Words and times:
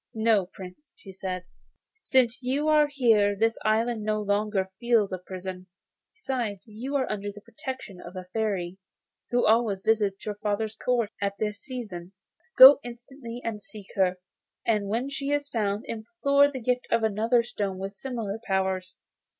'No, 0.15 0.47
Prince,' 0.47 0.95
she 0.97 1.11
said; 1.11 1.43
'since 2.01 2.41
you 2.41 2.67
are 2.67 2.87
here 2.87 3.35
this 3.35 3.59
island 3.63 4.01
no 4.01 4.19
longer 4.19 4.71
feels 4.79 5.13
a 5.13 5.19
prison. 5.19 5.67
Besides, 6.15 6.65
you 6.67 6.95
are 6.95 7.05
under 7.07 7.31
the 7.31 7.39
protection 7.41 8.01
of 8.03 8.15
a 8.15 8.25
Fairy, 8.33 8.79
who 9.29 9.45
always 9.45 9.83
visits 9.83 10.25
your 10.25 10.33
father's 10.33 10.75
court 10.75 11.11
at 11.21 11.33
this 11.37 11.59
season. 11.61 12.13
Go 12.57 12.79
instantly 12.83 13.41
and 13.45 13.61
seek 13.61 13.93
her, 13.93 14.17
and 14.65 14.87
when 14.87 15.07
she 15.07 15.29
is 15.29 15.49
found 15.49 15.85
implore 15.85 16.49
the 16.49 16.59
gift 16.63 16.87
of 16.89 17.03
another 17.03 17.43
stone 17.43 17.77
with 17.77 17.93
similar 17.93 18.39
powers. 18.43 18.97